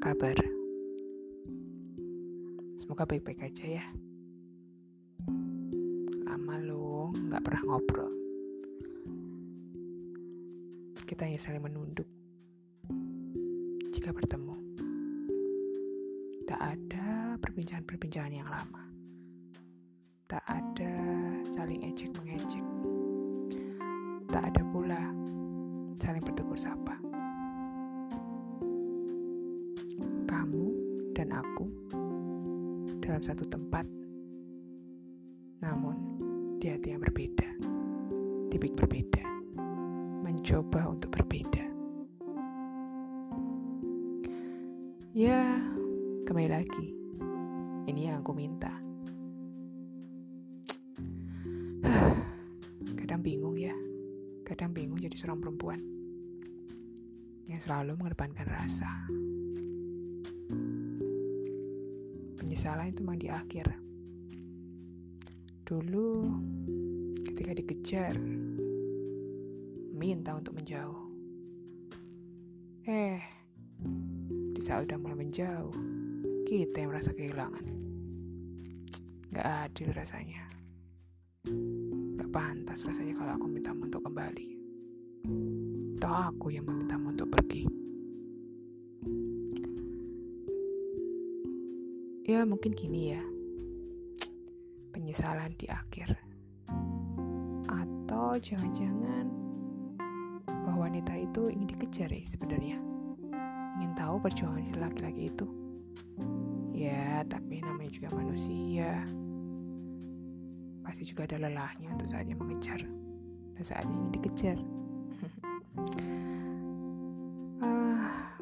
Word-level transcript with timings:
kabar? 0.00 0.40
Semoga 2.80 3.04
baik-baik 3.04 3.44
aja 3.44 3.76
ya. 3.76 3.84
Lama 6.24 6.56
lo 6.64 7.12
nggak 7.12 7.44
pernah 7.44 7.62
ngobrol. 7.68 8.08
Kita 11.04 11.28
hanya 11.28 11.36
saling 11.36 11.60
menunduk 11.60 12.08
jika 13.92 14.16
bertemu. 14.16 14.56
Tak 16.48 16.60
ada 16.60 17.36
perbincangan-perbincangan 17.36 18.32
yang 18.32 18.48
lama. 18.48 18.88
Tak 20.24 20.40
ada 20.48 20.94
saling 21.44 21.84
ejek 21.84 22.08
mengejek. 22.16 22.64
Tak 24.32 24.48
ada 24.48 24.64
pula 24.72 25.21
dan 31.22 31.38
aku 31.38 31.70
dalam 32.98 33.22
satu 33.22 33.46
tempat, 33.46 33.86
namun 35.62 35.94
di 36.58 36.66
hati 36.66 36.90
yang 36.90 36.98
berbeda, 36.98 37.46
tipik 38.50 38.74
berbeda, 38.74 39.22
mencoba 40.26 40.90
untuk 40.90 41.14
berbeda. 41.14 41.62
Ya, 45.14 45.62
kembali 46.26 46.50
lagi, 46.50 46.90
ini 47.86 48.10
yang 48.10 48.18
aku 48.26 48.34
minta. 48.34 48.74
Kadang 52.98 53.22
bingung 53.22 53.54
ya, 53.54 53.78
kadang 54.42 54.74
bingung 54.74 54.98
jadi 54.98 55.14
seorang 55.14 55.38
perempuan 55.38 55.78
yang 57.46 57.62
selalu 57.62 57.94
mengedepankan 57.94 58.50
rasa. 58.58 59.21
Penyesalan 62.52 62.92
itu 62.92 63.00
memang 63.00 63.16
di 63.16 63.32
akhir. 63.32 63.64
Dulu 65.64 66.08
ketika 67.24 67.56
dikejar, 67.56 68.12
minta 69.96 70.36
untuk 70.36 70.60
menjauh. 70.60 71.00
Eh, 72.84 73.24
di 74.52 74.60
saat 74.60 74.84
udah 74.84 75.00
mulai 75.00 75.24
menjauh, 75.24 75.72
kita 76.44 76.84
yang 76.84 76.92
merasa 76.92 77.16
kehilangan. 77.16 77.64
Gak 79.32 79.48
adil 79.72 79.88
rasanya. 79.96 80.44
Gak 82.20 82.30
pantas 82.36 82.84
rasanya 82.84 83.16
kalau 83.16 83.32
aku 83.40 83.48
minta 83.48 83.72
untuk 83.72 84.04
kembali. 84.04 84.48
Toh 85.96 86.16
aku 86.28 86.52
yang 86.52 86.68
meminta 86.68 87.00
untuk 87.00 87.32
pergi. 87.32 87.64
Ya 92.22 92.46
mungkin 92.46 92.70
gini 92.78 93.10
ya. 93.10 93.22
Penyesalan 94.94 95.58
di 95.58 95.66
akhir. 95.66 96.14
Atau 97.66 98.38
jangan-jangan 98.38 99.26
Bahwa 100.46 100.86
wanita 100.86 101.18
itu 101.18 101.50
ingin 101.50 101.66
dikejar 101.74 102.14
ya 102.14 102.22
sebenarnya. 102.22 102.78
Ingin 103.74 103.92
tahu 103.98 104.22
perjuangan 104.22 104.62
si 104.62 104.70
laki-laki 104.78 105.34
itu. 105.34 105.50
Ya 106.70 107.26
tapi 107.26 107.58
namanya 107.58 107.90
juga 107.90 108.14
manusia. 108.14 109.02
Pasti 110.86 111.02
juga 111.02 111.26
ada 111.26 111.50
lelahnya 111.50 111.90
untuk 111.90 112.06
saatnya 112.06 112.38
mengejar. 112.38 112.86
Dan 113.58 113.62
saatnya 113.66 113.94
ingin 113.98 114.12
dikejar. 114.14 114.58
Ah, 117.62 118.34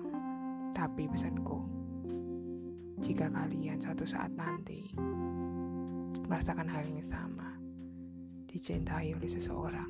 Tapi 0.72 1.04
pesanku 1.04 1.60
jika 3.00 3.32
kalian 3.32 3.80
suatu 3.80 4.04
saat 4.04 4.28
nanti 4.36 4.92
merasakan 6.28 6.68
hal 6.68 6.84
yang 6.84 7.00
sama, 7.00 7.56
dicintai 8.44 9.16
oleh 9.16 9.26
seseorang, 9.26 9.88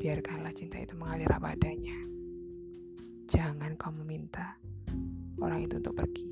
biarkanlah 0.00 0.50
cinta 0.56 0.80
itu 0.80 0.96
mengalir 0.96 1.28
apa 1.28 1.52
adanya. 1.52 1.94
Jangan 3.28 3.76
kamu 3.76 4.00
minta 4.04 4.56
orang 5.44 5.68
itu 5.68 5.76
untuk 5.76 5.92
pergi. 5.92 6.28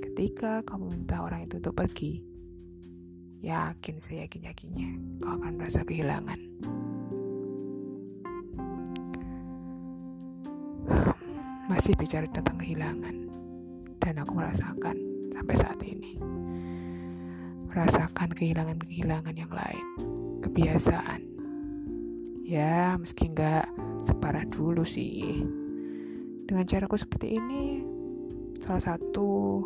Ketika 0.00 0.64
kamu 0.64 0.96
minta 0.96 1.20
orang 1.20 1.44
itu 1.44 1.60
untuk 1.60 1.76
pergi, 1.76 2.24
yakin 3.44 4.00
saya 4.00 4.24
yakin-yakinnya 4.24 5.20
kau 5.20 5.36
akan 5.36 5.52
merasa 5.60 5.84
kehilangan. 5.84 6.40
Masih 11.68 11.92
bicara 11.98 12.24
tentang 12.30 12.56
kehilangan 12.56 13.25
dan 14.00 14.20
aku 14.22 14.36
merasakan 14.36 14.96
sampai 15.32 15.54
saat 15.56 15.80
ini. 15.84 16.16
Merasakan 17.68 18.32
kehilangan-kehilangan 18.32 19.36
yang 19.36 19.52
lain, 19.52 19.86
kebiasaan. 20.40 21.20
Ya, 22.46 22.94
meski 22.96 23.28
nggak 23.28 23.68
separah 24.06 24.46
dulu 24.48 24.86
sih. 24.86 25.44
Dengan 26.46 26.64
caraku 26.64 26.94
seperti 26.96 27.36
ini, 27.36 27.82
salah 28.62 28.94
satu 28.94 29.60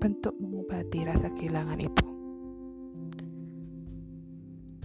bentuk 0.00 0.34
mengobati 0.40 1.04
rasa 1.04 1.28
kehilangan 1.30 1.78
itu. 1.78 2.06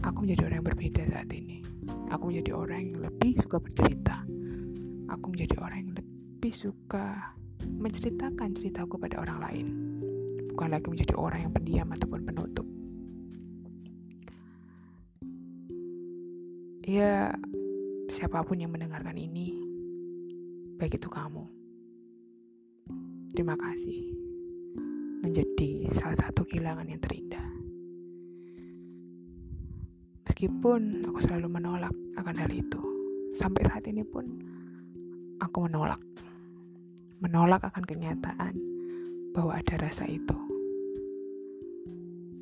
Aku 0.04 0.28
menjadi 0.28 0.52
orang 0.52 0.58
yang 0.60 0.68
berbeda 0.68 1.02
saat 1.08 1.32
ini. 1.32 1.64
Aku 2.12 2.28
menjadi 2.28 2.52
orang 2.54 2.80
yang 2.92 3.00
lebih 3.08 3.40
suka 3.40 3.58
bercerita. 3.64 4.20
Aku 5.08 5.32
menjadi 5.32 5.56
orang 5.64 5.78
yang 5.88 5.94
lebih 5.96 6.52
suka 6.52 7.40
menceritakan 7.68 8.56
ceritaku 8.56 9.00
pada 9.00 9.22
orang 9.24 9.40
lain, 9.44 9.68
bukan 10.54 10.70
lagi 10.72 10.88
menjadi 10.88 11.14
orang 11.16 11.40
yang 11.48 11.54
pendiam 11.54 11.88
ataupun 11.92 12.20
penutup. 12.24 12.68
Ya, 16.84 17.32
siapa 18.12 18.44
pun 18.44 18.60
yang 18.60 18.76
mendengarkan 18.76 19.16
ini, 19.16 19.56
baik 20.76 21.00
itu 21.00 21.08
kamu. 21.08 21.48
Terima 23.34 23.56
kasih 23.56 24.14
menjadi 25.24 25.88
salah 25.90 26.20
satu 26.20 26.44
kehilangan 26.44 26.86
yang 26.86 27.00
terindah. 27.00 27.48
Meskipun 30.28 31.08
aku 31.08 31.20
selalu 31.24 31.48
menolak 31.48 31.96
akan 32.20 32.36
hal 32.36 32.52
itu, 32.52 32.82
sampai 33.32 33.64
saat 33.64 33.88
ini 33.88 34.04
pun 34.04 34.28
aku 35.40 35.66
menolak 35.66 36.04
menolak 37.24 37.64
akan 37.64 37.88
kenyataan 37.88 38.60
bahwa 39.32 39.56
ada 39.56 39.80
rasa 39.80 40.04
itu. 40.04 40.36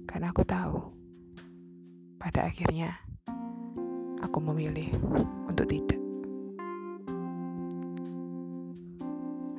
Karena 0.10 0.34
aku 0.34 0.42
tahu, 0.42 0.82
pada 2.18 2.50
akhirnya 2.50 2.98
aku 4.26 4.42
memilih 4.42 4.90
untuk 5.46 5.70
tidak. 5.70 6.02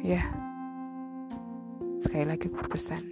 Ya, 0.02 0.26
sekali 2.02 2.26
lagi 2.26 2.50
aku 2.50 2.58
berpesan, 2.58 3.06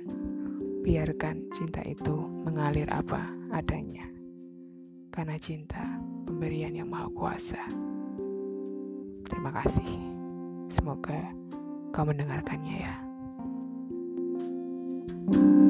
biarkan 0.82 1.46
cinta 1.54 1.78
itu 1.86 2.26
mengalir 2.42 2.90
apa 2.90 3.30
adanya. 3.54 4.10
Karena 5.14 5.38
cinta 5.38 5.86
pemberian 6.26 6.74
yang 6.74 6.90
maha 6.90 7.06
kuasa. 7.14 7.62
Terima 9.30 9.54
kasih. 9.54 9.86
Semoga 10.66 11.40
kau 11.90 12.06
mendengarkannya 12.06 12.76
ya. 12.86 12.94
thank 15.30 15.36
you 15.36 15.69